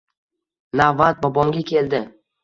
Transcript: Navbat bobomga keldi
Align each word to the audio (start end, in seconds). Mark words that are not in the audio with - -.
Navbat 0.79 1.21
bobomga 1.25 1.61
keldi 1.73 2.01